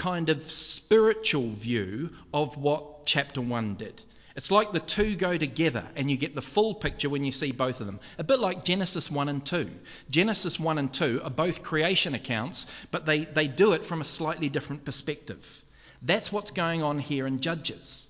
[0.00, 4.02] kind of spiritual view of what chapter 1 did.
[4.34, 7.52] It's like the two go together and you get the full picture when you see
[7.52, 8.00] both of them.
[8.16, 9.70] A bit like Genesis 1 and 2.
[10.08, 14.06] Genesis 1 and 2 are both creation accounts, but they, they do it from a
[14.06, 15.64] slightly different perspective.
[16.00, 18.08] That's what's going on here in Judges.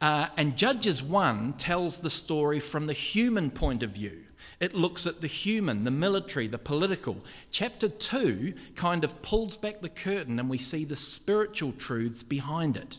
[0.00, 4.24] Uh, and Judges 1 tells the story from the human point of view.
[4.60, 7.16] It looks at the human, the military, the political.
[7.50, 12.76] Chapter 2 kind of pulls back the curtain and we see the spiritual truths behind
[12.76, 12.98] it.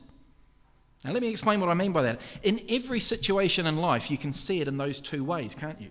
[1.04, 2.22] Now, let me explain what I mean by that.
[2.42, 5.90] In every situation in life, you can see it in those two ways, can't you?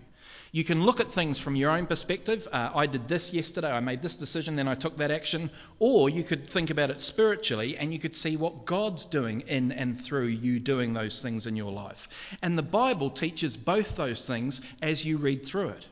[0.55, 2.47] You can look at things from your own perspective.
[2.53, 5.51] Uh, I did this yesterday, I made this decision, then I took that action.
[5.81, 9.73] Or you could think about it spiritually and you could see what God's doing in
[9.73, 12.09] and through you doing those things in your life.
[12.41, 15.87] And the Bible teaches both those things as you read through it.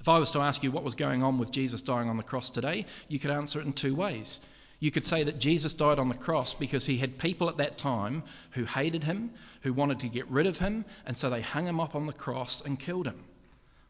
[0.00, 2.24] If I was to ask you what was going on with Jesus dying on the
[2.24, 4.40] cross today, you could answer it in two ways.
[4.80, 7.78] You could say that Jesus died on the cross because he had people at that
[7.78, 11.68] time who hated him, who wanted to get rid of him, and so they hung
[11.68, 13.22] him up on the cross and killed him.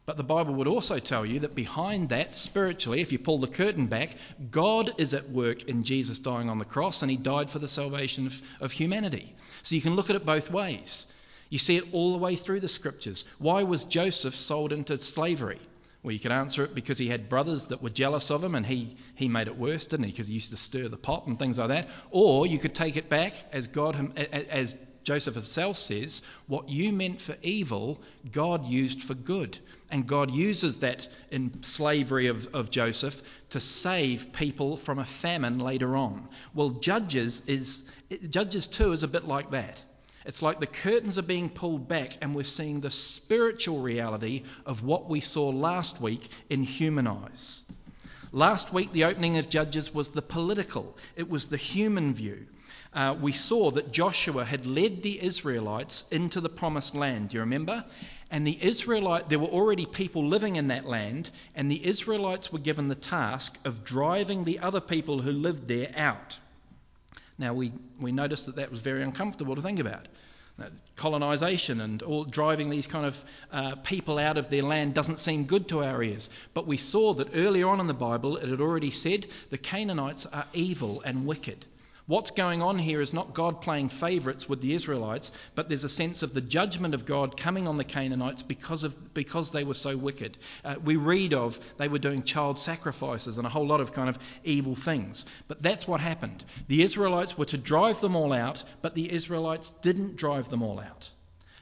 [0.05, 3.47] But the Bible would also tell you that behind that, spiritually, if you pull the
[3.47, 4.09] curtain back,
[4.51, 7.69] God is at work in Jesus dying on the cross, and he died for the
[7.69, 9.33] salvation of, of humanity.
[9.61, 11.07] So you can look at it both ways.
[11.49, 13.23] You see it all the way through the scriptures.
[13.37, 15.59] Why was Joseph sold into slavery?
[16.01, 18.65] Well, you could answer it because he had brothers that were jealous of him and
[18.65, 20.11] he, he made it worse, didn't he?
[20.11, 21.87] Because he used to stir the pot and things like that.
[22.11, 27.19] Or you could take it back as God, as Joseph himself says, what you meant
[27.19, 28.01] for evil,
[28.31, 29.57] God used for good.
[29.91, 35.59] And God uses that in slavery of, of Joseph to save people from a famine
[35.59, 36.27] later on.
[36.53, 37.83] Well, Judges is
[38.29, 39.81] Judges 2 is a bit like that.
[40.25, 44.83] It's like the curtains are being pulled back and we're seeing the spiritual reality of
[44.83, 47.61] what we saw last week in human eyes.
[48.31, 52.47] Last week, the opening of Judges was the political, it was the human view
[52.93, 57.29] uh, we saw that Joshua had led the Israelites into the promised land.
[57.29, 57.83] Do you remember?
[58.29, 62.59] And the Israelite, there were already people living in that land, and the Israelites were
[62.59, 66.37] given the task of driving the other people who lived there out.
[67.37, 70.07] Now, we, we noticed that that was very uncomfortable to think about.
[70.95, 75.45] Colonization and all driving these kind of uh, people out of their land doesn't seem
[75.45, 76.29] good to our ears.
[76.53, 80.27] But we saw that earlier on in the Bible it had already said the Canaanites
[80.27, 81.65] are evil and wicked.
[82.05, 85.89] What's going on here is not God playing favourites with the Israelites, but there's a
[85.89, 89.73] sense of the judgment of God coming on the Canaanites because, of, because they were
[89.73, 90.37] so wicked.
[90.65, 94.09] Uh, we read of they were doing child sacrifices and a whole lot of kind
[94.09, 95.25] of evil things.
[95.47, 96.43] But that's what happened.
[96.67, 100.81] The Israelites were to drive them all out, but the Israelites didn't drive them all
[100.81, 101.09] out.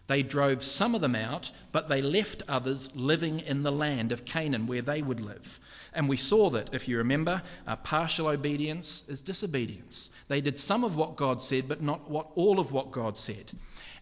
[0.07, 4.25] They drove some of them out, but they left others living in the land of
[4.25, 5.59] Canaan where they would live.
[5.93, 10.09] And we saw that, if you remember, uh, partial obedience is disobedience.
[10.29, 13.51] They did some of what God said, but not what, all of what God said.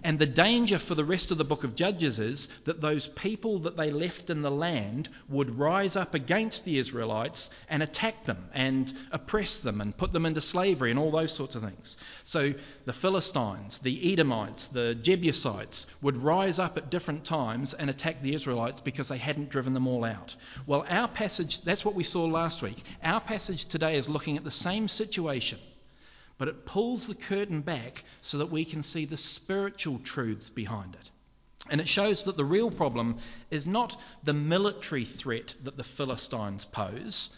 [0.01, 3.59] And the danger for the rest of the book of Judges is that those people
[3.59, 8.47] that they left in the land would rise up against the Israelites and attack them
[8.53, 11.97] and oppress them and put them into slavery and all those sorts of things.
[12.23, 12.53] So
[12.85, 18.35] the Philistines, the Edomites, the Jebusites would rise up at different times and attack the
[18.35, 20.33] Israelites because they hadn't driven them all out.
[20.65, 22.81] Well, our passage, that's what we saw last week.
[23.03, 25.59] Our passage today is looking at the same situation
[26.39, 30.95] but it pulls the curtain back so that we can see the spiritual truths behind
[30.95, 31.11] it.
[31.69, 33.17] And it shows that the real problem
[33.51, 37.35] is not the military threat that the Philistines pose,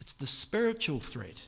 [0.00, 1.40] it's the spiritual threat.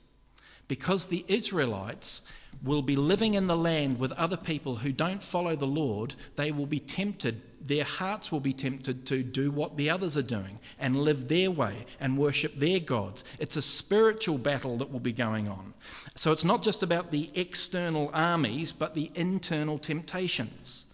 [0.69, 2.23] Because the Israelites
[2.62, 6.53] will be living in the land with other people who don't follow the Lord, they
[6.53, 10.59] will be tempted, their hearts will be tempted to do what the others are doing
[10.78, 13.25] and live their way and worship their gods.
[13.39, 15.75] It's a spiritual battle that will be going on.
[16.17, 20.84] So it's not just about the external armies, but the internal temptations.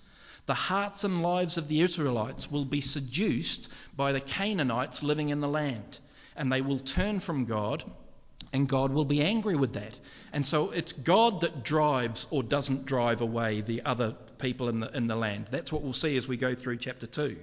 [0.46, 5.40] The hearts and lives of the Israelites will be seduced by the Canaanites living in
[5.40, 5.98] the land,
[6.36, 7.84] and they will turn from God
[8.52, 9.98] and God will be angry with that.
[10.32, 14.96] And so it's God that drives or doesn't drive away the other people in the,
[14.96, 15.46] in the land.
[15.50, 17.36] That's what we'll see as we go through chapter 2.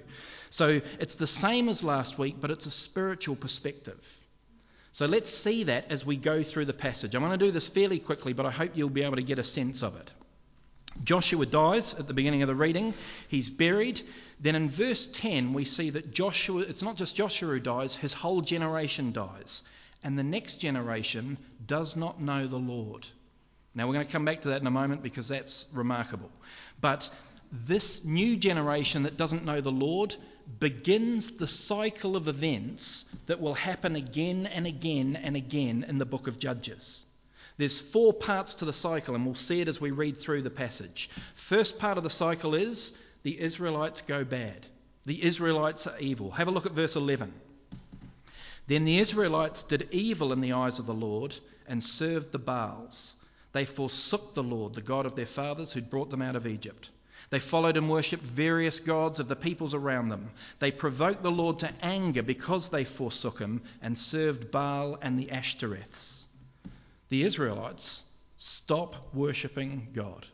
[0.50, 3.98] So it's the same as last week, but it's a spiritual perspective.
[4.92, 7.14] So let's see that as we go through the passage.
[7.14, 9.38] I'm going to do this fairly quickly, but I hope you'll be able to get
[9.38, 10.10] a sense of it.
[11.04, 12.94] Joshua dies at the beginning of the reading.
[13.28, 14.00] He's buried.
[14.40, 18.14] Then in verse 10, we see that Joshua, it's not just Joshua who dies, his
[18.14, 19.62] whole generation dies
[20.02, 23.06] and the next generation does not know the Lord.
[23.74, 26.30] Now, we're going to come back to that in a moment because that's remarkable.
[26.80, 27.08] But
[27.52, 30.16] this new generation that doesn't know the Lord
[30.58, 36.06] begins the cycle of events that will happen again and again and again in the
[36.06, 37.04] book of Judges.
[37.58, 40.50] There's four parts to the cycle, and we'll see it as we read through the
[40.50, 41.08] passage.
[41.34, 42.92] First part of the cycle is
[43.22, 44.66] the Israelites go bad.
[45.04, 46.30] The Israelites are evil.
[46.32, 47.32] Have a look at verse 11.
[48.66, 51.36] Then the Israelites did evil in the eyes of the Lord
[51.66, 53.14] and served the Baals.
[53.52, 56.90] They forsook the Lord, the God of their fathers, who'd brought them out of Egypt.
[57.30, 60.30] They followed and worshipped various gods of the peoples around them.
[60.58, 65.26] They provoked the Lord to anger because they forsook him and served Baal and the
[65.26, 66.24] Ashtoreths.
[67.08, 68.04] The Israelites
[68.36, 70.26] stop worshipping God.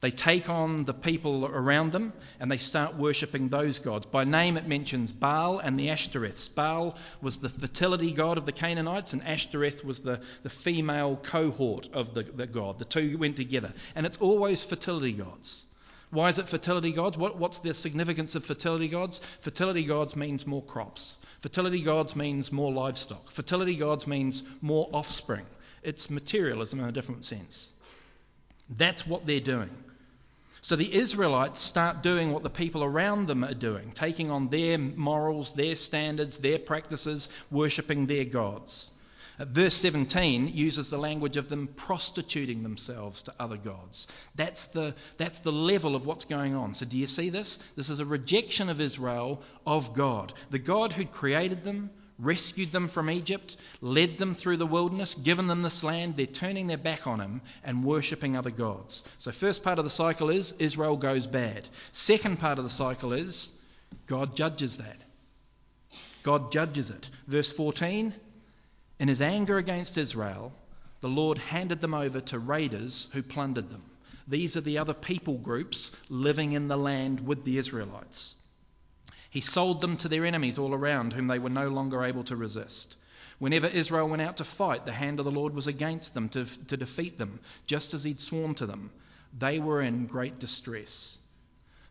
[0.00, 4.06] They take on the people around them and they start worshipping those gods.
[4.06, 6.54] By name, it mentions Baal and the Ashtoreths.
[6.54, 11.88] Baal was the fertility god of the Canaanites, and Ashtoreth was the, the female cohort
[11.92, 12.78] of the, the god.
[12.78, 13.72] The two went together.
[13.96, 15.64] And it's always fertility gods.
[16.10, 17.18] Why is it fertility gods?
[17.18, 19.20] What, what's the significance of fertility gods?
[19.40, 21.16] Fertility gods means more crops.
[21.40, 23.32] Fertility gods means more livestock.
[23.32, 25.44] Fertility gods means more offspring.
[25.82, 27.68] It's materialism in a different sense.
[28.70, 29.70] That's what they're doing.
[30.60, 34.76] So the Israelites start doing what the people around them are doing, taking on their
[34.76, 38.90] morals, their standards, their practices, worshipping their gods.
[39.38, 44.08] Uh, verse 17 uses the language of them prostituting themselves to other gods.
[44.34, 46.74] That's the, that's the level of what's going on.
[46.74, 47.60] So, do you see this?
[47.76, 50.32] This is a rejection of Israel of God.
[50.50, 55.46] The God who'd created them, rescued them from Egypt, led them through the wilderness, given
[55.46, 56.16] them this land.
[56.16, 59.04] They're turning their back on him and worshipping other gods.
[59.18, 61.68] So, first part of the cycle is Israel goes bad.
[61.92, 63.50] Second part of the cycle is
[64.06, 64.96] God judges that.
[66.22, 67.08] God judges it.
[67.26, 68.12] Verse 14
[68.98, 70.52] In his anger against Israel,
[71.00, 73.82] the Lord handed them over to raiders who plundered them.
[74.26, 78.34] These are the other people groups living in the land with the Israelites.
[79.30, 82.36] He sold them to their enemies all around, whom they were no longer able to
[82.36, 82.96] resist.
[83.38, 86.46] Whenever Israel went out to fight, the hand of the Lord was against them to,
[86.68, 88.90] to defeat them, just as he'd sworn to them.
[89.38, 91.18] They were in great distress.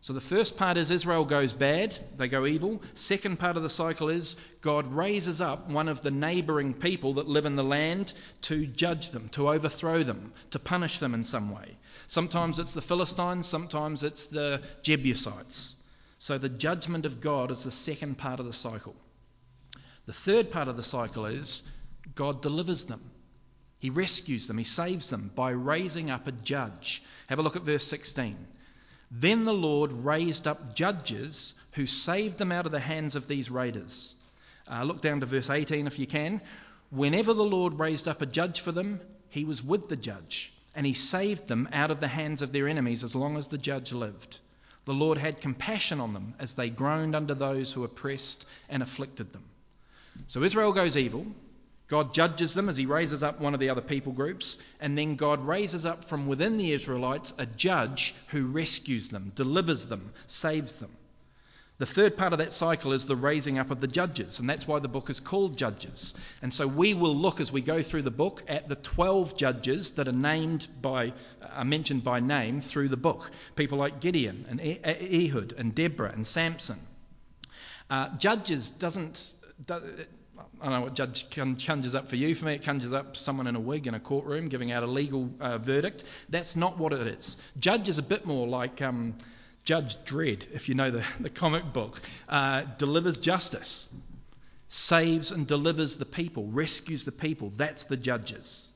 [0.00, 2.82] So the first part is Israel goes bad, they go evil.
[2.94, 7.28] Second part of the cycle is God raises up one of the neighboring people that
[7.28, 8.12] live in the land
[8.42, 11.76] to judge them, to overthrow them, to punish them in some way.
[12.06, 15.74] Sometimes it's the Philistines, sometimes it's the Jebusites.
[16.18, 18.96] So the judgment of God is the second part of the cycle.
[20.06, 21.70] The third part of the cycle is
[22.14, 23.02] God delivers them.
[23.78, 27.02] He rescues them, He saves them by raising up a judge.
[27.28, 28.36] Have a look at verse 16.
[29.10, 33.50] Then the Lord raised up judges who saved them out of the hands of these
[33.50, 34.14] raiders.
[34.70, 36.42] Uh, look down to verse 18 if you can.
[36.90, 40.84] Whenever the Lord raised up a judge for them, he was with the judge, and
[40.84, 43.92] he saved them out of the hands of their enemies as long as the judge
[43.92, 44.38] lived.
[44.88, 49.34] The Lord had compassion on them as they groaned under those who oppressed and afflicted
[49.34, 49.44] them.
[50.28, 51.26] So Israel goes evil.
[51.88, 55.16] God judges them as he raises up one of the other people groups, and then
[55.16, 60.76] God raises up from within the Israelites a judge who rescues them, delivers them, saves
[60.76, 60.90] them.
[61.78, 64.66] The third part of that cycle is the raising up of the judges, and that's
[64.66, 66.12] why the book is called Judges.
[66.42, 69.92] And so we will look as we go through the book at the 12 judges
[69.92, 73.30] that are named by, are mentioned by name through the book.
[73.54, 76.80] People like Gideon and Ehud and Deborah and Samson.
[77.88, 79.30] Uh, judges doesn't,
[79.68, 82.34] I don't know what judge conjures up for you.
[82.34, 84.88] For me, it conjures up someone in a wig in a courtroom giving out a
[84.88, 86.02] legal uh, verdict.
[86.28, 87.36] That's not what it is.
[87.60, 88.82] Judge is a bit more like.
[88.82, 89.14] Um,
[89.68, 93.86] Judge Dredd, if you know the, the comic book, uh, delivers justice,
[94.68, 97.52] saves and delivers the people, rescues the people.
[97.54, 98.70] That's the judges.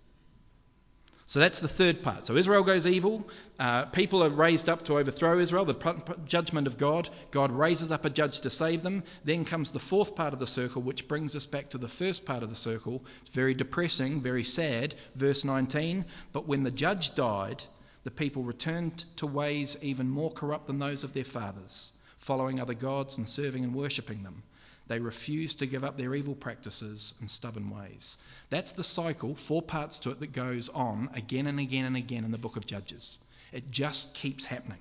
[1.29, 2.27] So that's the third part.
[2.27, 3.27] So Israel goes evil.
[3.59, 7.09] Uh, people are raised up to overthrow Israel, the judgment of God.
[7.31, 9.03] God raises up a judge to save them.
[9.25, 12.27] Then comes the fourth part of the circle, which brings us back to the first
[12.27, 13.03] part of the circle.
[13.23, 14.95] It's very depressing, very sad.
[15.15, 16.05] Verse 19.
[16.35, 17.65] But when the judge died,
[18.05, 22.75] the people returned to ways even more corrupt than those of their fathers, following other
[22.75, 24.43] gods and serving and worshipping them.
[24.89, 28.17] They refused to give up their evil practices and stubborn ways.
[28.51, 32.25] That's the cycle, four parts to it, that goes on again and again and again
[32.25, 33.19] in the book of Judges.
[33.53, 34.81] It just keeps happening.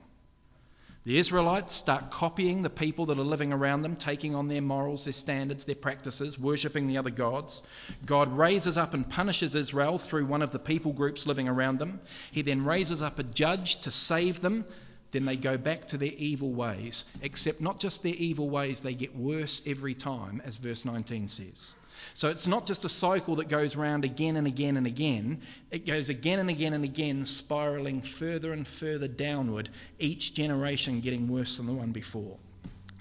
[1.03, 5.05] The Israelites start copying the people that are living around them, taking on their morals,
[5.05, 7.63] their standards, their practices, worshipping the other gods.
[8.05, 12.01] God raises up and punishes Israel through one of the people groups living around them.
[12.31, 14.63] He then raises up a judge to save them.
[15.10, 18.93] Then they go back to their evil ways, except not just their evil ways, they
[18.93, 21.74] get worse every time, as verse 19 says.
[22.13, 25.41] So it's not just a cycle that goes round again and again and again.
[25.72, 31.27] It goes again and again and again, spiraling further and further downward, each generation getting
[31.27, 32.38] worse than the one before.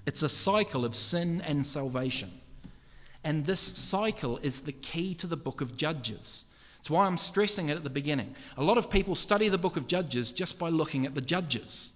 [0.07, 2.31] It's a cycle of sin and salvation.
[3.23, 6.45] And this cycle is the key to the book of Judges.
[6.81, 8.35] It's why I'm stressing it at the beginning.
[8.57, 11.93] A lot of people study the book of Judges just by looking at the judges.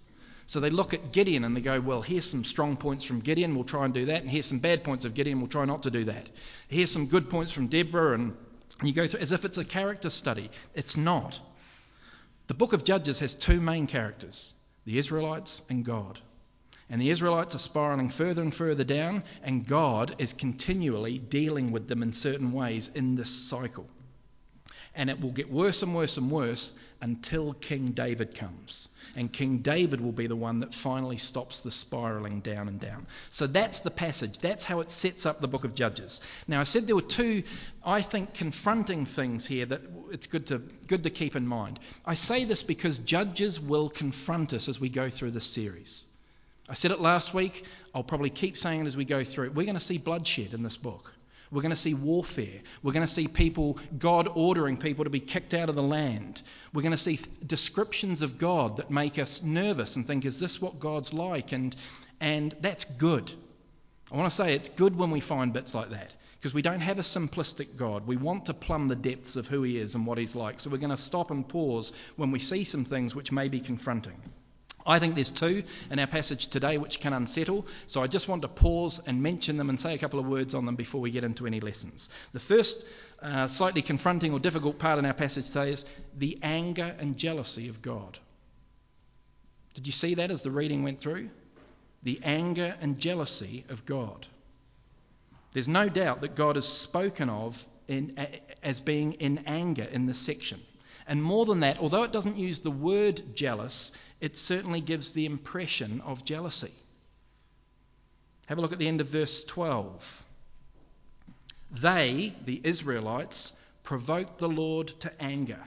[0.47, 3.55] So they look at Gideon and they go, well, here's some strong points from Gideon,
[3.55, 4.21] we'll try and do that.
[4.21, 6.29] And here's some bad points of Gideon, we'll try not to do that.
[6.67, 8.35] Here's some good points from Deborah, and
[8.83, 10.51] you go through as if it's a character study.
[10.75, 11.39] It's not.
[12.47, 14.53] The book of Judges has two main characters
[14.85, 16.19] the Israelites and God.
[16.91, 21.87] And the Israelites are spiraling further and further down, and God is continually dealing with
[21.87, 23.89] them in certain ways in this cycle.
[24.95, 28.89] And it will get worse and worse and worse until King David comes.
[29.15, 33.05] And King David will be the one that finally stops the spiraling down and down.
[33.29, 34.39] So that's the passage.
[34.39, 36.21] That's how it sets up the book of Judges.
[36.47, 37.43] Now, I said there were two,
[37.85, 41.79] I think, confronting things here that it's good to, good to keep in mind.
[42.05, 46.05] I say this because Judges will confront us as we go through this series.
[46.67, 47.63] I said it last week.
[47.93, 49.55] I'll probably keep saying it as we go through it.
[49.55, 51.14] We're going to see bloodshed in this book.
[51.55, 52.59] We're going to see warfare.
[52.83, 56.41] We're going to see people, God ordering people to be kicked out of the land.
[56.73, 60.61] We're going to see descriptions of God that make us nervous and think, is this
[60.61, 61.53] what God's like?
[61.53, 61.73] And,
[62.19, 63.31] and that's good.
[64.11, 66.81] I want to say it's good when we find bits like that because we don't
[66.81, 68.05] have a simplistic God.
[68.05, 70.59] We want to plumb the depths of who He is and what He's like.
[70.59, 73.61] So we're going to stop and pause when we see some things which may be
[73.61, 74.21] confronting.
[74.85, 78.43] I think there's two in our passage today which can unsettle, so I just want
[78.43, 81.11] to pause and mention them and say a couple of words on them before we
[81.11, 82.09] get into any lessons.
[82.33, 82.85] The first
[83.21, 87.69] uh, slightly confronting or difficult part in our passage today is the anger and jealousy
[87.69, 88.19] of God.
[89.73, 91.29] Did you see that as the reading went through?
[92.03, 94.27] The anger and jealousy of God.
[95.53, 98.17] There's no doubt that God is spoken of in,
[98.61, 100.61] as being in anger in this section.
[101.07, 103.91] And more than that, although it doesn't use the word jealous,
[104.25, 106.73] it certainly gives the impression of jealousy.
[108.47, 110.25] Have a look at the end of verse 12.
[111.71, 113.53] They, the Israelites,
[113.83, 115.61] provoked the Lord to anger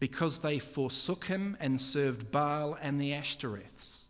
[0.00, 4.06] because they forsook him and served Baal and the Ashtoreths.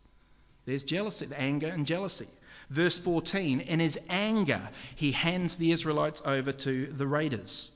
[0.65, 2.27] There's jealousy, anger and jealousy.
[2.71, 7.69] Verse 14, in his anger, he hands the Israelites over to the raiders.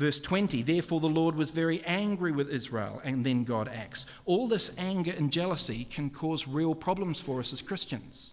[0.00, 4.06] Verse 20, therefore the Lord was very angry with Israel, and then God acts.
[4.24, 8.32] All this anger and jealousy can cause real problems for us as Christians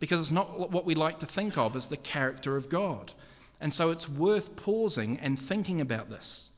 [0.00, 3.12] because it's not what we like to think of as the character of God.
[3.60, 6.50] And so it's worth pausing and thinking about this.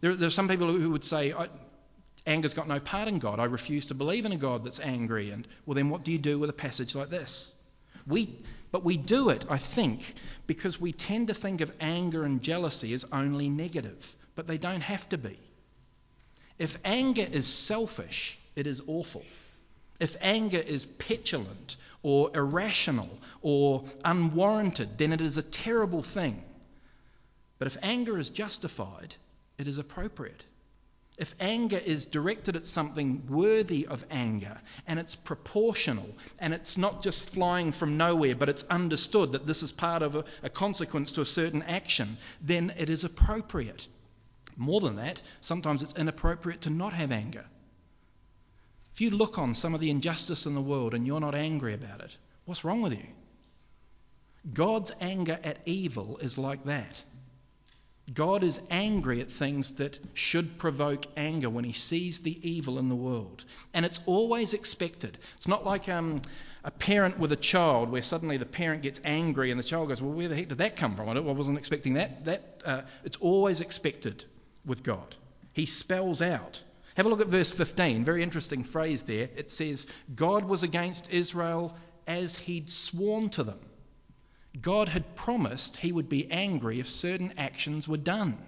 [0.00, 1.34] There, there are some people who would say,
[2.26, 3.40] anger's got no part in God.
[3.40, 5.32] I refuse to believe in a God that's angry.
[5.32, 7.52] And well, then what do you do with a passage like this?
[8.06, 8.38] We,
[8.72, 10.14] but we do it, I think,
[10.46, 14.80] because we tend to think of anger and jealousy as only negative, but they don't
[14.80, 15.38] have to be.
[16.58, 19.24] If anger is selfish, it is awful.
[19.98, 26.42] If anger is petulant or irrational or unwarranted, then it is a terrible thing.
[27.58, 29.14] But if anger is justified,
[29.58, 30.44] it is appropriate.
[31.20, 36.08] If anger is directed at something worthy of anger and it's proportional
[36.38, 40.16] and it's not just flying from nowhere, but it's understood that this is part of
[40.16, 43.86] a, a, consequence to a certain action, then it is appropriate.
[44.56, 47.44] More than that, sometimes it's inappropriate to not have anger.
[48.94, 51.74] If you look on some of the injustice in the world and you're not angry
[51.74, 53.06] about it, what's wrong with you?
[54.54, 57.04] God's anger at evil is like that.
[58.12, 62.88] God is angry at things that should provoke anger when he sees the evil in
[62.88, 63.44] the world.
[63.72, 65.16] And it's always expected.
[65.36, 66.20] It's not like um,
[66.64, 70.02] a parent with a child where suddenly the parent gets angry and the child goes,
[70.02, 71.08] Well, where the heck did that come from?
[71.08, 72.24] I wasn't expecting that.
[72.24, 74.24] that uh, it's always expected
[74.64, 75.14] with God.
[75.52, 76.60] He spells out.
[76.96, 78.04] Have a look at verse 15.
[78.04, 79.28] Very interesting phrase there.
[79.36, 81.76] It says, God was against Israel
[82.06, 83.58] as he'd sworn to them.
[84.58, 88.38] God had promised he would be angry if certain actions were done.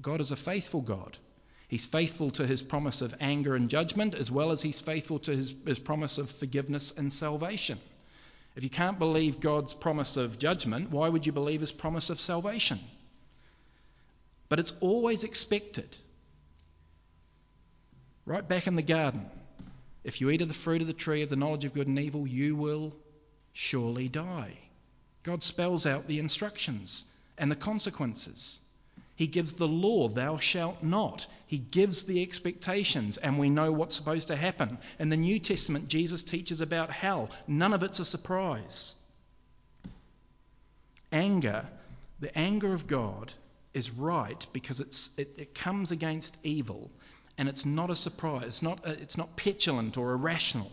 [0.00, 1.16] God is a faithful God.
[1.68, 5.34] He's faithful to his promise of anger and judgment, as well as he's faithful to
[5.34, 7.78] his, his promise of forgiveness and salvation.
[8.54, 12.20] If you can't believe God's promise of judgment, why would you believe his promise of
[12.20, 12.78] salvation?
[14.48, 15.96] But it's always expected.
[18.26, 19.26] Right back in the garden,
[20.04, 21.98] if you eat of the fruit of the tree of the knowledge of good and
[21.98, 22.94] evil, you will
[23.52, 24.56] surely die.
[25.24, 27.06] God spells out the instructions
[27.38, 28.60] and the consequences.
[29.16, 31.26] He gives the law, thou shalt not.
[31.46, 34.76] He gives the expectations, and we know what's supposed to happen.
[34.98, 37.30] In the New Testament, Jesus teaches about hell.
[37.46, 38.96] None of it's a surprise.
[41.12, 41.64] Anger,
[42.20, 43.32] the anger of God,
[43.72, 46.90] is right because it's, it, it comes against evil,
[47.38, 48.44] and it's not a surprise.
[48.46, 50.72] It's not, it's not petulant or irrational.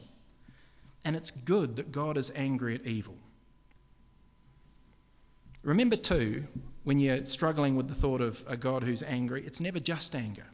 [1.05, 3.17] And it's good that God is angry at evil.
[5.63, 6.45] Remember, too,
[6.83, 10.45] when you're struggling with the thought of a God who's angry, it's never just anger.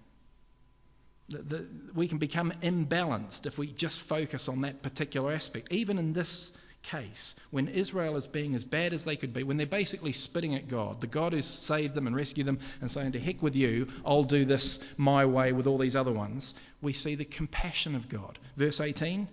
[1.29, 5.71] The, the, we can become imbalanced if we just focus on that particular aspect.
[5.71, 6.51] Even in this
[6.83, 10.55] case, when Israel is being as bad as they could be, when they're basically spitting
[10.55, 13.55] at God, the God who's saved them and rescued them, and saying, To heck with
[13.55, 17.95] you, I'll do this my way with all these other ones, we see the compassion
[17.95, 18.39] of God.
[18.55, 19.27] Verse 18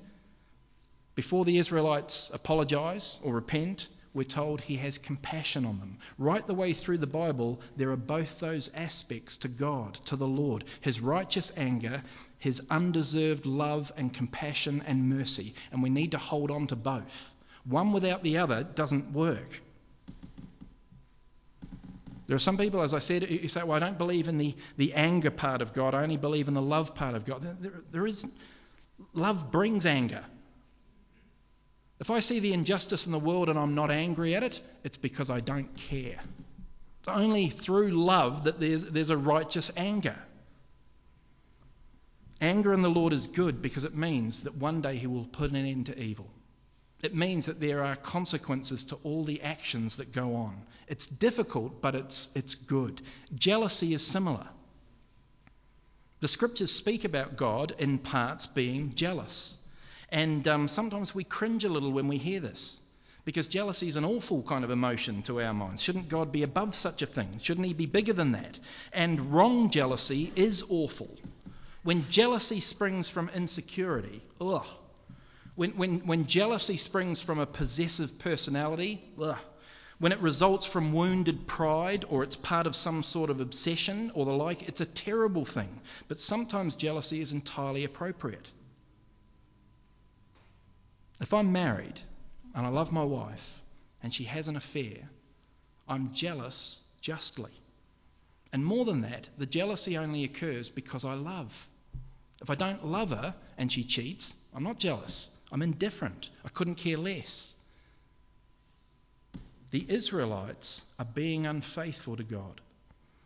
[1.15, 5.99] Before the Israelites apologize or repent, we're told he has compassion on them.
[6.19, 10.29] Right the way through the Bible, there are both those aspects to God, to the
[10.29, 12.03] Lord his righteous anger,
[12.39, 15.55] his undeserved love and compassion and mercy.
[15.73, 17.35] And we need to hold on to both.
[17.65, 19.61] One without the other doesn't work.
[22.27, 24.55] There are some people, as I said, who say, Well, I don't believe in the,
[24.77, 27.43] the anger part of God, I only believe in the love part of God.
[27.61, 28.27] There, there is,
[29.13, 30.25] love brings anger.
[32.01, 34.97] If I see the injustice in the world and I'm not angry at it, it's
[34.97, 36.21] because I don't care.
[37.01, 40.17] It's only through love that there's, there's a righteous anger.
[42.41, 45.51] Anger in the Lord is good because it means that one day He will put
[45.51, 46.29] an end to evil.
[47.03, 50.63] It means that there are consequences to all the actions that go on.
[50.89, 53.01] It's difficult, but it's, it's good.
[53.35, 54.47] Jealousy is similar.
[56.21, 59.59] The scriptures speak about God in parts being jealous.
[60.15, 62.81] And um, sometimes we cringe a little when we hear this
[63.25, 65.83] because jealousy is an awful kind of emotion to our minds.
[65.83, 67.39] Shouldn't God be above such a thing?
[67.43, 68.61] Shouldn't He be bigger than that?
[68.93, 71.11] And wrong jealousy is awful.
[71.83, 74.65] When jealousy springs from insecurity, ugh,
[75.57, 79.39] when, when, when jealousy springs from a possessive personality, ugh.
[79.99, 84.27] when it results from wounded pride or it's part of some sort of obsession or
[84.27, 85.81] the like, it's a terrible thing.
[86.07, 88.49] But sometimes jealousy is entirely appropriate.
[91.25, 92.03] If I'm married
[92.55, 93.63] and I love my wife
[94.03, 95.09] and she has an affair,
[95.89, 97.51] I'm jealous justly.
[98.53, 101.67] And more than that, the jealousy only occurs because I love.
[102.43, 105.31] If I don't love her and she cheats, I'm not jealous.
[105.51, 106.29] I'm indifferent.
[106.45, 107.55] I couldn't care less.
[109.71, 112.61] The Israelites are being unfaithful to God.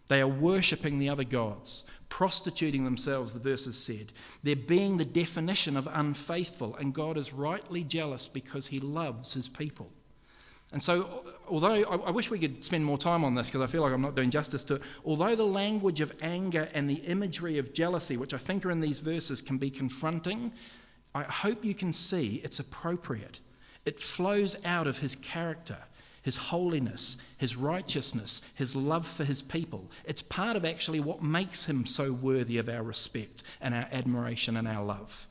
[0.08, 4.12] They are worshipping the other gods, prostituting themselves, the verses said.
[4.42, 9.48] They're being the definition of unfaithful, and God is rightly jealous because he loves his
[9.48, 9.90] people.
[10.72, 13.82] And so, although I, wish we could spend more time on this because I feel
[13.82, 17.56] like I'm not doing justice to it, although the language of anger and the imagery
[17.56, 20.52] of jealousy, which I think are in these verses, can be confronting,
[21.14, 23.40] I hope you can see it's appropriate.
[23.86, 25.78] It flows out of his character,
[26.28, 29.90] his holiness, his righteousness, his love for his people.
[30.04, 34.58] It's part of actually what makes him so worthy of our respect and our admiration
[34.58, 35.26] and our love.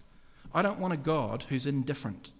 [0.52, 2.32] I don't want a God who's indifferent.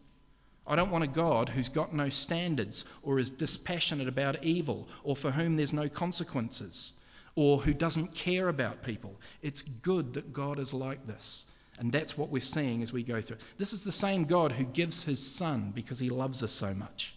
[0.66, 5.16] I don't want a God who's got no standards or is dispassionate about evil or
[5.16, 6.94] for whom there's no consequences
[7.36, 9.14] or who doesn't care about people.
[9.44, 11.46] It's good that God is like this.
[11.78, 13.38] And that's what we're seeing as we go through.
[13.60, 17.14] This is the same God who gives his son because he loves us so much.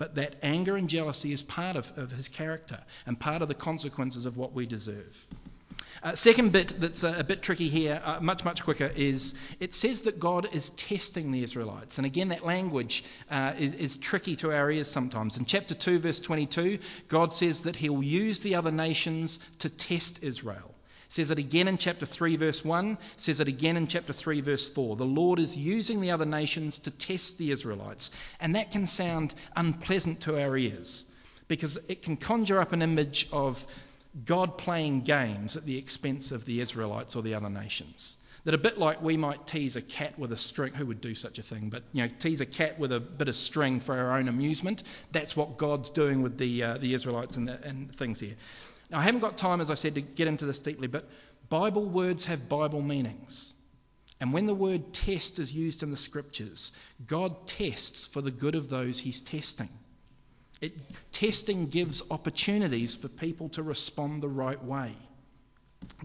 [0.00, 3.54] But that anger and jealousy is part of, of his character and part of the
[3.54, 5.26] consequences of what we deserve.
[6.02, 9.74] Uh, second bit that's a, a bit tricky here, uh, much, much quicker, is it
[9.74, 11.98] says that God is testing the Israelites.
[11.98, 15.36] And again, that language uh, is, is tricky to our ears sometimes.
[15.36, 20.22] In chapter 2, verse 22, God says that he'll use the other nations to test
[20.22, 20.74] Israel
[21.10, 24.68] says it again in chapter 3, verse 1, says it again in chapter 3, verse
[24.68, 24.94] 4.
[24.94, 28.12] The Lord is using the other nations to test the Israelites.
[28.40, 31.04] And that can sound unpleasant to our ears
[31.48, 33.66] because it can conjure up an image of
[34.24, 38.16] God playing games at the expense of the Israelites or the other nations.
[38.44, 40.72] That a bit like we might tease a cat with a string.
[40.74, 41.70] Who would do such a thing?
[41.70, 44.82] But you know, tease a cat with a bit of string for our own amusement.
[45.10, 48.36] That's what God's doing with the uh, the Israelites and, the, and things here.
[48.90, 51.08] Now, I haven't got time, as I said, to get into this deeply, but
[51.48, 53.54] Bible words have Bible meanings.
[54.20, 56.72] And when the word test is used in the scriptures,
[57.06, 59.68] God tests for the good of those he's testing.
[60.60, 60.74] It,
[61.10, 64.94] testing gives opportunities for people to respond the right way.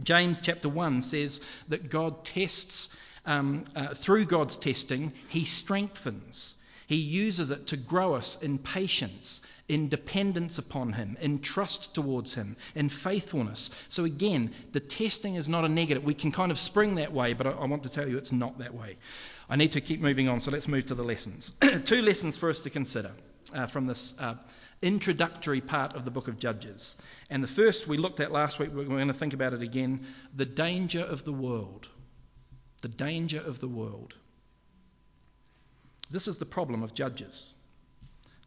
[0.02, 2.88] James chapter 1 says that God tests,
[3.26, 6.56] um, uh, through God's testing, he strengthens.
[6.88, 12.34] He uses it to grow us in patience in dependence upon Him, in trust towards
[12.34, 13.72] Him, in faithfulness.
[13.90, 16.04] So, again, the testing is not a negative.
[16.04, 18.32] We can kind of spring that way, but I, I want to tell you it's
[18.32, 18.98] not that way.
[19.50, 21.54] I need to keep moving on, so let's move to the lessons.
[21.86, 23.12] Two lessons for us to consider
[23.54, 24.36] uh, from this uh,
[24.82, 26.98] introductory part of the book of Judges.
[27.30, 30.06] And the first we looked at last week, we're going to think about it again
[30.36, 31.90] the danger of the world.
[32.82, 34.14] The danger of the world.
[36.12, 37.56] This is the problem of Judges.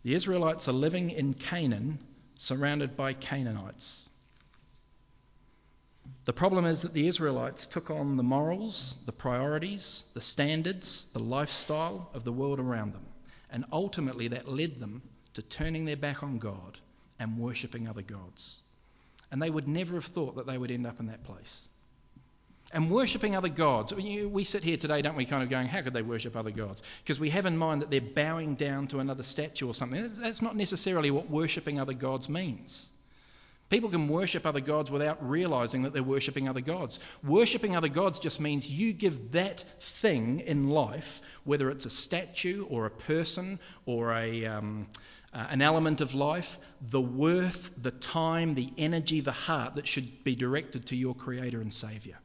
[0.08, 1.98] The Israelites are living in Canaan
[2.38, 4.08] surrounded by Canaanites.
[6.24, 11.18] The problem is that the Israelites took on the morals, the priorities, the standards, the
[11.18, 13.04] lifestyle of the world around them.
[13.50, 15.02] And ultimately, that led them
[15.34, 16.78] to turning their back on God
[17.18, 18.62] and worshipping other gods.
[19.30, 21.68] And they would never have thought that they would end up in that place.
[22.70, 23.94] And worshipping other gods.
[23.94, 26.82] We sit here today, don't we, kind of going, how could they worship other gods?
[27.02, 30.06] Because we have in mind that they're bowing down to another statue or something.
[30.20, 32.90] That's not necessarily what worshipping other gods means.
[33.70, 37.00] People can worship other gods without realizing that they're worshipping other gods.
[37.22, 42.64] Worshipping other gods just means you give that thing in life, whether it's a statue
[42.66, 44.86] or a person or a, um,
[45.34, 46.56] uh, an element of life,
[46.90, 51.60] the worth, the time, the energy, the heart that should be directed to your Creator
[51.60, 52.16] and Saviour.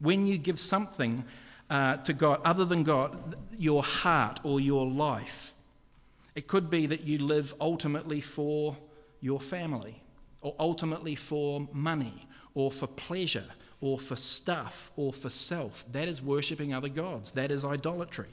[0.00, 1.24] When you give something
[1.68, 5.52] uh, to God other than God, your heart or your life,
[6.34, 8.76] it could be that you live ultimately for
[9.20, 10.02] your family,
[10.40, 13.44] or ultimately for money, or for pleasure,
[13.80, 15.84] or for stuff, or for self.
[15.92, 17.32] That is worshipping other gods.
[17.32, 18.28] That is idolatry.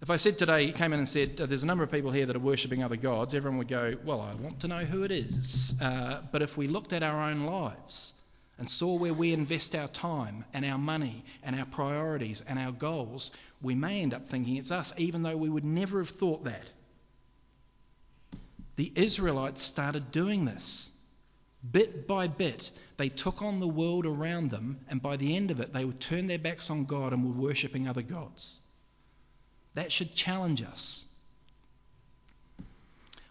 [0.00, 2.24] If I said today, came in and said, uh, there's a number of people here
[2.24, 5.10] that are worshipping other gods, everyone would go, well, I want to know who it
[5.10, 5.74] is.
[5.80, 8.14] Uh, but if we looked at our own lives
[8.60, 12.70] and saw where we invest our time and our money and our priorities and our
[12.70, 16.44] goals, we may end up thinking it's us, even though we would never have thought
[16.44, 16.70] that.
[18.76, 20.92] The Israelites started doing this.
[21.68, 25.60] Bit by bit, they took on the world around them, and by the end of
[25.60, 28.60] it, they would turn their backs on God and were worshipping other gods.
[29.72, 31.06] That should challenge us.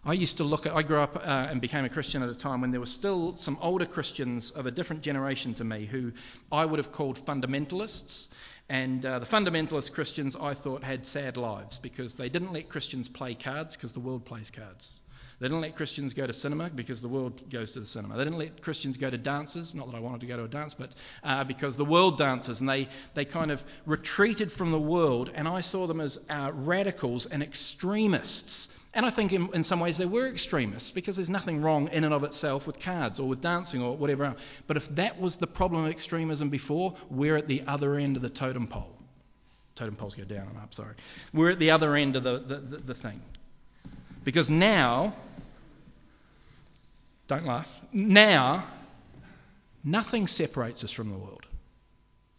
[0.02, 2.34] I used to look at, I grew up uh, and became a Christian at a
[2.34, 6.12] time when there were still some older Christians of a different generation to me who
[6.50, 8.28] I would have called fundamentalists.
[8.70, 13.08] And uh, the fundamentalist Christians I thought had sad lives because they didn't let Christians
[13.08, 14.90] play cards because the world plays cards.
[15.38, 18.16] They didn't let Christians go to cinema because the world goes to the cinema.
[18.16, 20.48] They didn't let Christians go to dances, not that I wanted to go to a
[20.48, 22.60] dance, but uh, because the world dances.
[22.60, 26.52] And they, they kind of retreated from the world, and I saw them as uh,
[26.54, 28.68] radicals and extremists.
[28.92, 32.02] And I think in, in, some ways they were extremists because there's nothing wrong in
[32.02, 34.40] and of itself with cards or with dancing or whatever else.
[34.66, 38.22] But if that was the problem of extremism before, we're at the other end of
[38.22, 38.96] the totem pole.
[39.76, 40.94] Totem poles go down and up, sorry.
[41.32, 43.22] We're at the other end of the, the, the, the thing.
[44.24, 45.14] Because now,
[47.28, 48.66] don't laugh, now,
[49.84, 51.46] nothing separates us from the world.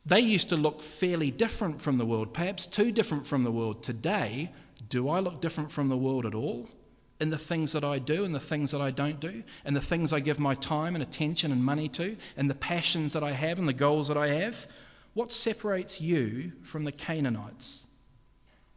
[0.05, 3.83] They used to look fairly different from the world, perhaps too different from the world.
[3.83, 4.51] Today,
[4.89, 6.69] do I look different from the world at all?
[7.19, 9.81] In the things that I do and the things that I don't do, and the
[9.81, 13.31] things I give my time and attention and money to, and the passions that I
[13.31, 14.67] have and the goals that I have?
[15.13, 17.85] What separates you from the Canaanites?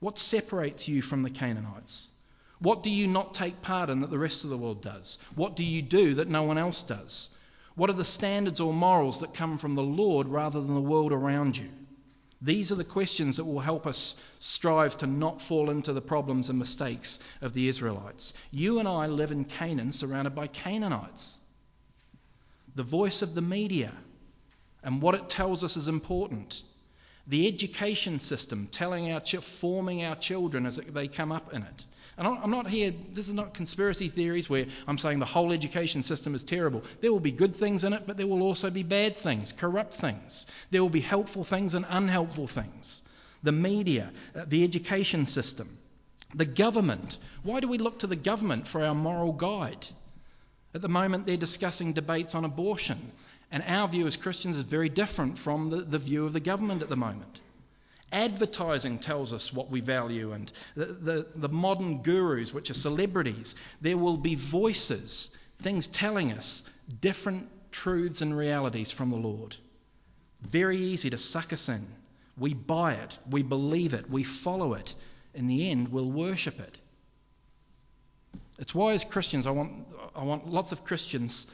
[0.00, 2.10] What separates you from the Canaanites?
[2.58, 5.18] What do you not take part in that the rest of the world does?
[5.34, 7.30] What do you do that no one else does?
[7.74, 11.12] What are the standards or morals that come from the Lord rather than the world
[11.12, 11.70] around you?
[12.44, 16.50] These are the questions that will help us strive to not fall into the problems
[16.50, 18.34] and mistakes of the Israelites.
[18.50, 21.38] You and I live in Canaan surrounded by Canaanites.
[22.74, 23.92] The voice of the media
[24.82, 26.62] and what it tells us is important.
[27.28, 31.84] The education system telling our forming our children as they come up in it.
[32.16, 36.04] And I'm not here, this is not conspiracy theories where I'm saying the whole education
[36.04, 36.84] system is terrible.
[37.00, 39.94] There will be good things in it, but there will also be bad things, corrupt
[39.94, 40.46] things.
[40.70, 43.02] There will be helpful things and unhelpful things.
[43.42, 45.76] The media, uh, the education system,
[46.34, 47.18] the government.
[47.42, 49.86] Why do we look to the government for our moral guide?
[50.72, 53.12] At the moment, they're discussing debates on abortion.
[53.50, 56.82] And our view as Christians is very different from the, the view of the government
[56.82, 57.40] at the moment.
[58.14, 63.56] Advertising tells us what we value, and the, the, the, modern gurus, which are celebrities,
[63.80, 66.62] there will be voices, things telling us
[67.00, 69.56] different truths and realities from the Lord.
[70.42, 71.84] Very easy to suck us in.
[72.38, 74.94] We buy it, we believe it, we follow it.
[75.34, 76.78] In the end, we'll worship it.
[78.60, 81.48] It's why, as Christians, I want, I want lots of Christians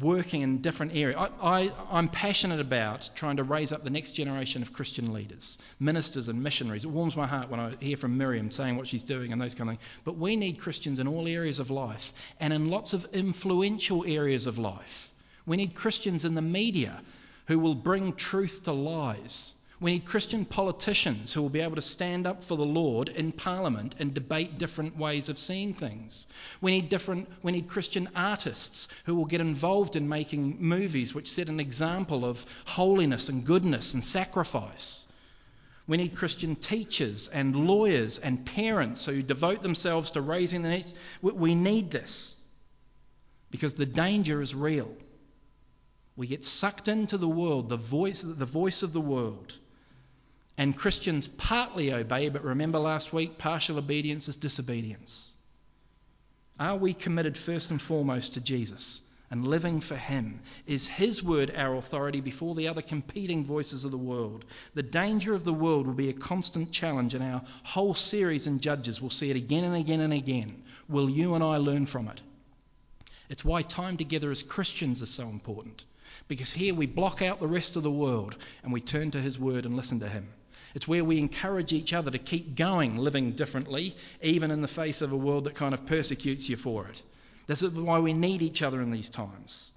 [0.00, 1.18] working in different areas.
[1.40, 6.28] I, am passionate about trying to raise up the next generation of Christian leaders, ministers,
[6.28, 6.84] and missionaries.
[6.84, 9.54] It warms my heart when I hear from Miriam saying what she's doing and those
[9.54, 9.90] kind of things.
[10.04, 14.46] But we need Christians in all areas of life and in lots of influential areas
[14.46, 15.10] of life.
[15.44, 17.02] We need Christians in the media
[17.46, 19.52] who will bring truth to lies.
[19.82, 23.32] We need Christian politicians who will be able to stand up for the Lord in
[23.32, 26.28] Parliament and debate different ways of seeing things.
[26.60, 31.32] We need different we need Christian artists who will get involved in making movies which
[31.32, 35.04] set an example of holiness and goodness and sacrifice.
[35.88, 40.94] We need Christian teachers and lawyers and parents who devote themselves to raising the next.
[41.22, 42.36] We need this.
[43.50, 44.94] Because the danger is real.
[46.14, 49.58] We get sucked into the world, the voice, the voice of the world.
[50.58, 55.30] And Christians partly obey, but remember last week, partial obedience is disobedience.
[56.60, 59.02] Are we committed first and foremost to Jesus?
[59.32, 60.40] and living for Him?
[60.66, 64.44] Is His word our authority before the other competing voices of the world?
[64.74, 68.60] The danger of the world will be a constant challenge, and our whole series in
[68.60, 70.62] Judges will see it again and again and again.
[70.86, 72.20] Will you and I learn from it?
[73.30, 75.86] It's why time together as Christians is so important.
[76.28, 79.38] Because here we block out the rest of the world and we turn to His
[79.38, 80.28] word and listen to Him.
[80.74, 85.02] It's where we encourage each other to keep going, living differently, even in the face
[85.02, 87.02] of a world that kind of persecutes you for it.
[87.46, 89.72] This is why we need each other in these times.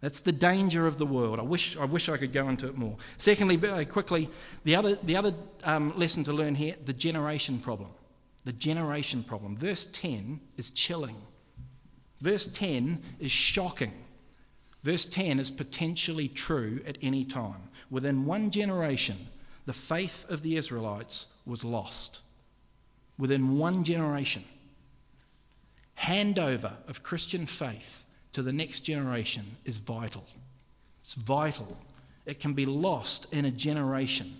[0.00, 1.38] That's the danger of the world.
[1.38, 2.98] I wish I, wish I could go into it more.
[3.16, 4.28] Secondly, very quickly,
[4.64, 7.90] the other, the other um, lesson to learn here the generation problem.
[8.44, 9.56] The generation problem.
[9.56, 11.16] Verse 10 is chilling.
[12.20, 13.92] Verse 10 is shocking.
[14.82, 17.70] Verse 10 is potentially true at any time.
[17.90, 19.16] Within one generation,
[19.66, 22.20] the faith of the Israelites was lost.
[23.18, 24.44] Within one generation
[25.98, 30.24] handover of Christian faith to the next generation is vital.
[31.02, 31.76] It's vital.
[32.26, 34.34] It can be lost in a generation.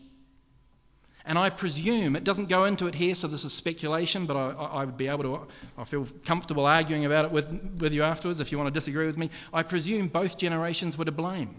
[1.26, 4.50] And I presume, it doesn't go into it here, so this is speculation, but I,
[4.50, 5.46] I, would be able to,
[5.78, 9.06] I feel comfortable arguing about it with, with you afterwards if you want to disagree
[9.06, 9.30] with me.
[9.52, 11.56] I presume both generations were to blame.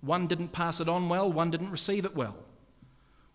[0.00, 2.36] One didn't pass it on well, one didn't receive it well.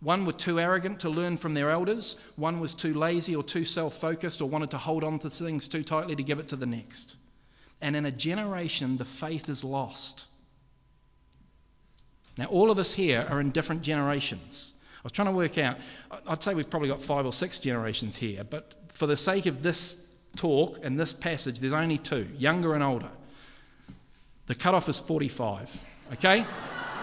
[0.00, 3.64] One were too arrogant to learn from their elders, one was too lazy or too
[3.64, 6.56] self focused or wanted to hold on to things too tightly to give it to
[6.56, 7.16] the next.
[7.80, 10.24] And in a generation, the faith is lost.
[12.36, 14.72] Now, all of us here are in different generations.
[14.98, 15.78] I was trying to work out,
[16.26, 19.62] I'd say we've probably got five or six generations here, but for the sake of
[19.62, 19.96] this
[20.36, 23.10] talk and this passage, there's only two younger and older.
[24.46, 25.76] The cutoff is 45,
[26.12, 26.44] okay?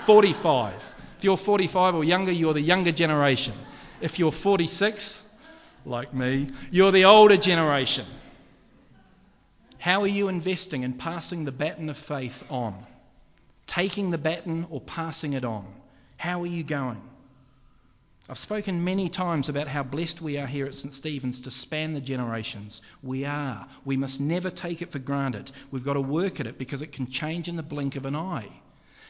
[0.06, 3.54] 45 you're 45 or younger, you're the younger generation.
[4.02, 5.24] If you're 46,
[5.86, 8.06] like me, you're the older generation.
[9.78, 12.76] How are you investing in passing the baton of faith on?
[13.68, 15.66] Taking the baton or passing it on?
[16.18, 17.02] How are you going?
[18.28, 20.92] I've spoken many times about how blessed we are here at St.
[20.92, 22.82] Stephen's to span the generations.
[23.04, 23.68] We are.
[23.84, 25.52] We must never take it for granted.
[25.70, 28.16] We've got to work at it because it can change in the blink of an
[28.16, 28.50] eye.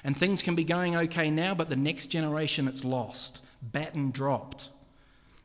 [0.06, 3.40] And things can be going okay now, but the next generation it's lost.
[3.64, 4.70] Baton dropped.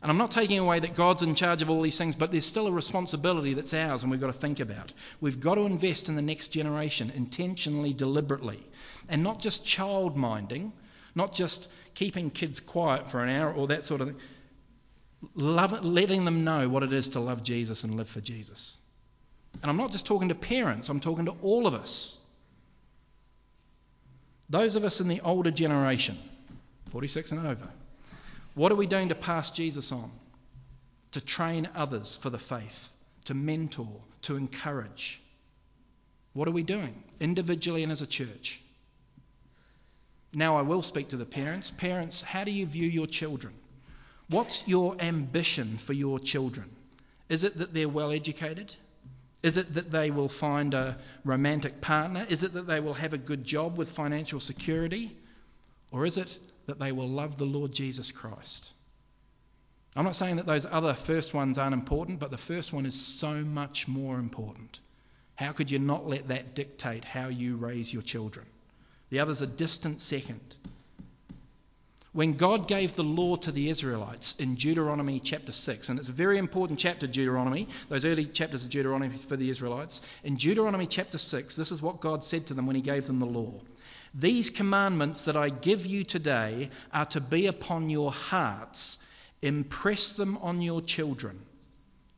[0.02, 2.44] And I'm not taking away that God's in charge of all these things, but there's
[2.44, 4.92] still a responsibility that's ours and we've got to think about.
[5.18, 8.60] We've got to invest in the next generation intentionally, deliberately.
[9.08, 10.74] And not just child minding,
[11.14, 14.18] not just keeping kids quiet for an hour or that sort of thing.
[15.34, 18.76] Love, letting them know what it is to love Jesus and live for Jesus.
[19.62, 22.18] And I'm not just talking to parents, I'm talking to all of us.
[24.50, 26.18] Those of us in the older generation,
[26.90, 27.68] 46 and over,
[28.54, 30.10] what are we doing to pass Jesus on?
[31.12, 32.92] To train others for the faith,
[33.26, 35.20] to mentor, to encourage.
[36.32, 38.60] What are we doing, individually and as a church?
[40.32, 41.70] Now, I will speak to the parents.
[41.70, 43.54] Parents, how do you view your children?
[44.28, 46.70] What's your ambition for your children?
[47.28, 48.74] Is it that they're well educated?
[49.42, 52.26] Is it that they will find a romantic partner?
[52.28, 55.16] Is it that they will have a good job with financial security?
[55.92, 58.70] Or is it that they will love the Lord Jesus Christ?
[59.96, 62.94] I'm not saying that those other first ones aren't important, but the first one is
[62.94, 64.78] so much more important.
[65.34, 68.46] How could you not let that dictate how you raise your children?
[69.08, 70.54] The other's a distant second.
[72.12, 76.12] When God gave the law to the Israelites in Deuteronomy chapter 6, and it's a
[76.12, 80.00] very important chapter, Deuteronomy, those early chapters of Deuteronomy for the Israelites.
[80.24, 83.20] In Deuteronomy chapter 6, this is what God said to them when He gave them
[83.20, 83.60] the law
[84.12, 88.98] These commandments that I give you today are to be upon your hearts,
[89.40, 91.38] impress them on your children.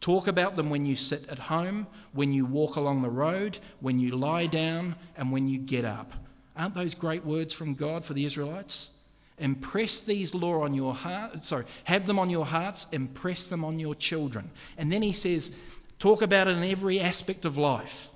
[0.00, 4.00] Talk about them when you sit at home, when you walk along the road, when
[4.00, 6.14] you lie down, and when you get up.
[6.57, 8.90] Aren't those great words from God for the Israelites?
[9.38, 13.79] Impress these law on your heart, sorry, have them on your hearts, impress them on
[13.79, 14.51] your children.
[14.77, 15.51] And then he says,
[15.99, 18.09] talk about it in every aspect of life.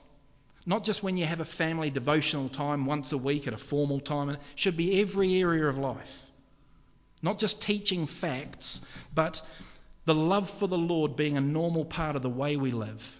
[0.66, 4.00] Not just when you have a family devotional time once a week at a formal
[4.00, 4.30] time.
[4.30, 6.22] It should be every area of life.
[7.22, 9.40] Not just teaching facts, but
[10.04, 13.16] the love for the Lord being a normal part of the way we live.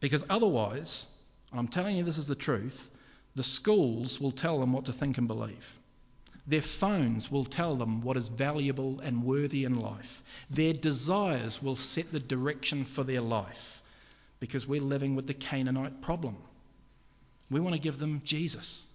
[0.00, 1.08] Because otherwise,
[1.50, 2.90] and I'm telling you this is the truth,
[3.34, 5.74] the schools will tell them what to think and believe.
[6.46, 10.22] Their phones will tell them what is valuable and worthy in life.
[10.48, 13.82] Their desires will set the direction for their life
[14.38, 16.36] because we're living with the Canaanite problem.
[17.50, 18.86] We want to give them Jesus.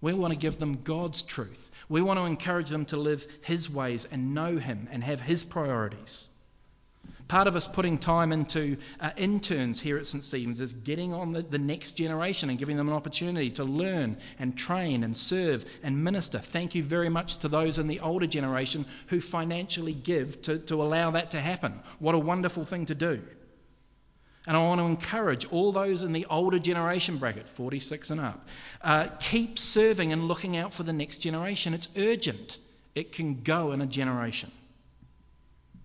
[0.00, 1.70] We want to give them God's truth.
[1.88, 5.44] We want to encourage them to live His ways and know Him and have His
[5.44, 6.26] priorities.
[7.28, 10.22] Part of us putting time into uh, interns here at St.
[10.22, 14.16] Stephen's is getting on the, the next generation and giving them an opportunity to learn
[14.38, 16.38] and train and serve and minister.
[16.38, 20.76] Thank you very much to those in the older generation who financially give to, to
[20.76, 21.80] allow that to happen.
[21.98, 23.22] What a wonderful thing to do.
[24.46, 28.48] And I want to encourage all those in the older generation bracket, 46 and up,
[28.80, 31.74] uh, keep serving and looking out for the next generation.
[31.74, 32.58] It's urgent,
[32.94, 34.52] it can go in a generation.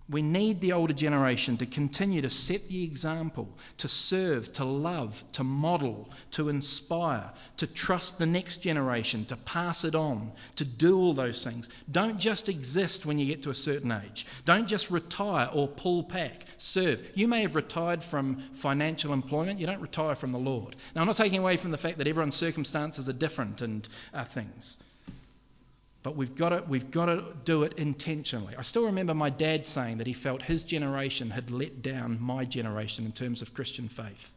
[0.08, 5.22] We need the older generation to continue to set the example, to serve, to love,
[5.32, 10.98] to model, to inspire, to trust the next generation, to pass it on, to do
[10.98, 11.68] all those things.
[11.90, 14.26] Don't just exist when you get to a certain age.
[14.44, 16.44] Don't just retire or pull back.
[16.58, 17.00] Serve.
[17.14, 20.74] You may have retired from financial employment, you don't retire from the Lord.
[20.94, 24.24] Now, I'm not taking away from the fact that everyone's circumstances are different and uh,
[24.24, 24.78] things.
[26.02, 28.56] But we've got, to, we've got to do it intentionally.
[28.56, 32.44] I still remember my dad saying that he felt his generation had let down my
[32.44, 34.32] generation in terms of Christian faith.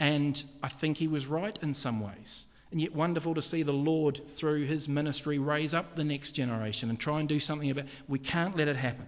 [0.00, 2.46] And I think he was right in some ways.
[2.70, 6.88] And yet, wonderful to see the Lord, through his ministry, raise up the next generation
[6.88, 7.90] and try and do something about it.
[8.08, 9.04] We can't let it happen.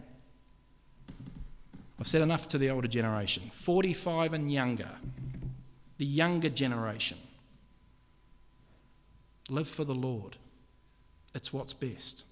[1.98, 3.50] I've said enough to the older generation.
[3.62, 4.90] 45 and younger,
[5.96, 7.16] the younger generation,
[9.48, 10.36] live for the Lord.
[11.34, 12.24] It's what's best.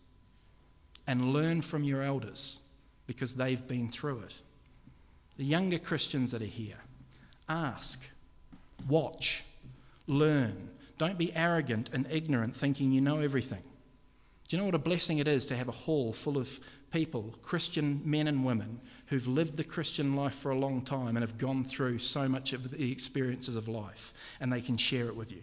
[1.07, 2.61] And learn from your elders
[3.07, 4.35] because they've been through it.
[5.37, 6.79] The younger Christians that are here,
[7.49, 8.01] ask,
[8.89, 9.43] watch,
[10.07, 10.71] learn.
[10.99, 13.63] Don't be arrogant and ignorant thinking you know everything.
[14.49, 16.61] Do you know what a blessing it is to have a hall full of
[16.93, 21.21] people, Christian men and women, who've lived the Christian life for a long time and
[21.21, 25.17] have gone through so much of the experiences of life, and they can share it
[25.17, 25.43] with you?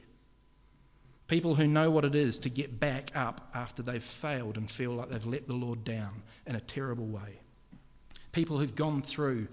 [1.30, 4.94] People who know what it is to get back up after they've failed and feel
[4.94, 7.40] like they've let the Lord down in a terrible way.
[8.32, 9.48] People who've gone through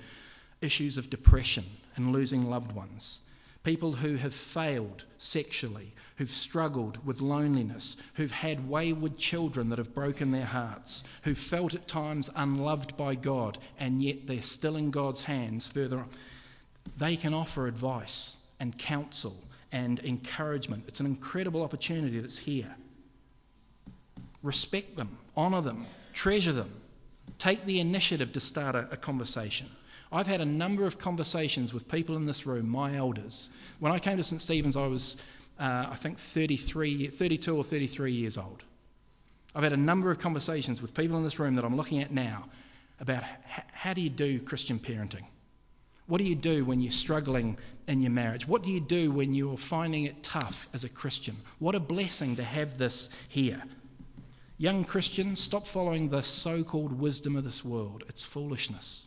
[0.62, 3.20] issues of depression and losing loved ones.
[3.62, 9.94] People who have failed sexually, who've struggled with loneliness, who've had wayward children that have
[9.94, 14.90] broken their hearts, who've felt at times unloved by God, and yet they're still in
[14.90, 16.08] God's hands further on.
[16.96, 19.36] They can offer advice and counsel
[19.72, 20.84] and encouragement.
[20.88, 22.74] It's an incredible opportunity that's here.
[24.42, 26.70] Respect them, honour them, treasure them.
[27.38, 29.68] Take the initiative to start a, a, conversation.
[30.12, 33.50] I've had a number of conversations with people in this room, my elders.
[33.80, 34.40] When I came to St.
[34.40, 35.16] Stephen's, I was,
[35.58, 38.62] uh, I think, 33, 32 or 33 years old.
[39.54, 42.12] I've had a number of conversations with people in this room that I'm looking at
[42.12, 42.44] now
[43.00, 45.24] about h- how do you do Christian parenting?
[46.06, 48.46] What do you do when you're struggling in your marriage?
[48.46, 51.36] What do you do when you're finding it tough as a Christian?
[51.58, 53.62] What a blessing to have this here.
[54.58, 58.04] Young Christians, stop following the so called wisdom of this world.
[58.08, 59.06] It's foolishness.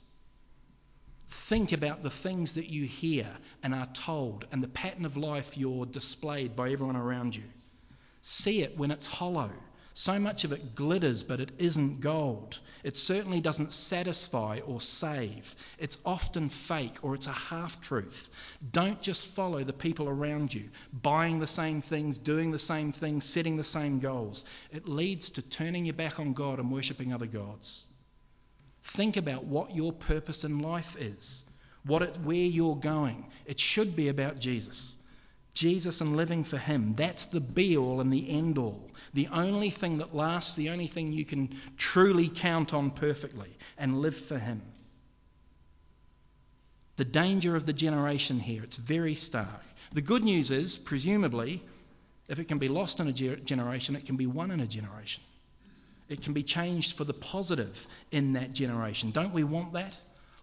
[1.29, 3.27] Think about the things that you hear
[3.63, 7.43] and are told and the pattern of life you're displayed by everyone around you.
[8.21, 9.51] See it when it's hollow.
[9.99, 12.57] So much of it glitters, but it isn't gold.
[12.85, 15.53] It certainly doesn't satisfy or save.
[15.77, 18.29] It's often fake or it's a half truth.
[18.71, 23.25] Don't just follow the people around you, buying the same things, doing the same things,
[23.25, 24.45] setting the same goals.
[24.71, 27.85] It leads to turning your back on God and worshipping other gods.
[28.83, 31.43] Think about what your purpose in life is,
[31.83, 33.25] what it, where you're going.
[33.45, 34.95] It should be about Jesus.
[35.59, 36.93] Jesus and living for Him.
[36.95, 38.89] That's the be all and the end all.
[39.13, 43.99] The only thing that lasts, the only thing you can truly count on perfectly and
[43.99, 44.61] live for Him.
[46.95, 49.65] The danger of the generation here, it's very stark.
[49.91, 51.61] The good news is, presumably,
[52.29, 55.23] if it can be lost in a generation, it can be won in a generation.
[56.07, 59.11] It can be changed for the positive in that generation.
[59.11, 59.97] Don't we want that?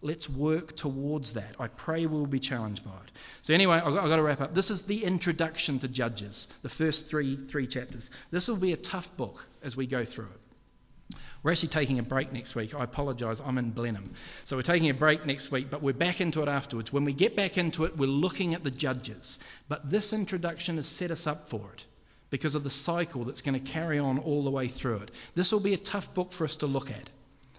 [0.06, 1.56] Let's work towards that.
[1.58, 3.10] I pray we'll be challenged by it.
[3.42, 4.54] So, anyway, I've got, I've got, to wrap up.
[4.54, 8.12] This is the introduction to Judges, the first three, three chapters.
[8.30, 11.16] This will be a tough book as we go through it.
[11.42, 12.72] We're actually taking a break next week.
[12.72, 14.14] I apologise, I'm in Blenheim.
[14.44, 16.92] So, we're taking a break next week, but we're back into it afterwards.
[16.92, 19.40] When we get back into it, we're looking at the Judges.
[19.66, 21.84] But this introduction has set us up for it
[22.30, 25.10] because of the cycle that's going to carry on all the way through it.
[25.34, 27.10] This will be a tough book for us to look at.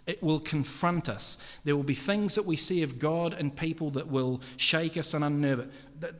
[0.07, 1.37] It will confront us.
[1.65, 5.13] There will be things that we see of God and people that will shake us
[5.13, 6.15] and unnerve it.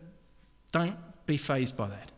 [0.74, 2.12] Don't be fazed by that.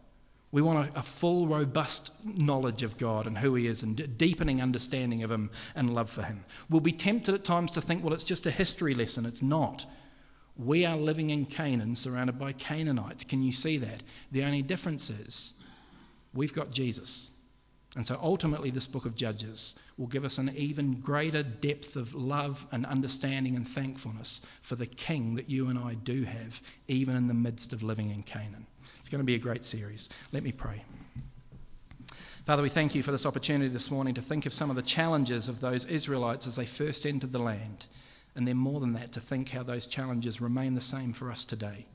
[0.52, 4.08] We want a, a, full, robust knowledge of God and who He is and a
[4.08, 6.44] deepening understanding of Him and love for Him.
[6.72, 9.28] We'll be tempted at times to think, well, it's just a history lesson.
[9.28, 9.86] It's not.
[10.58, 13.24] We are living in Canaan, surrounded by Canaanites.
[13.24, 14.02] Can you see that?
[14.32, 15.54] The only difference is
[16.34, 17.30] we've got Jesus.
[17.96, 22.14] And so ultimately, this book of Judges will give us an even greater depth of
[22.14, 27.16] love and understanding and thankfulness for the King that you and I do have, even
[27.16, 28.68] in the midst of living in Canaan.
[29.00, 30.10] It's going to be a great series.
[30.32, 30.84] Let me pray.
[32.46, 34.82] Father, we thank you for this opportunity this morning to think of some of the
[34.84, 37.88] challenges of those Israelites as they first entered the land.
[38.36, 41.44] And then, more than that, to think how those challenges remain the same for us
[41.44, 41.88] today.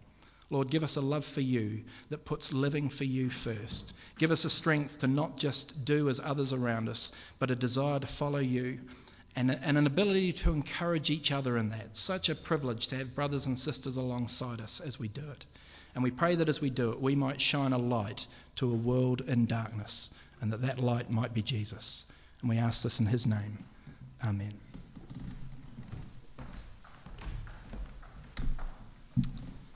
[0.55, 3.92] Lord, give us a love for you that puts living for you first.
[4.18, 7.98] Give us a strength to not just do as others around us, but a desire
[7.98, 8.78] to follow you
[9.34, 11.96] and, and an ability to encourage each other in that.
[11.96, 15.44] Such a privilege to have brothers and sisters alongside us as we do it.
[15.96, 18.24] And we pray that as we do it, we might shine a light
[18.57, 22.05] to a world in darkness, and that that light might be Jesus.
[22.42, 23.64] And we ask this in his name.
[24.24, 24.63] Amen.